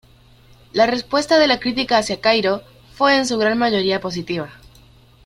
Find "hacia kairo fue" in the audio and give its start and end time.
1.99-3.15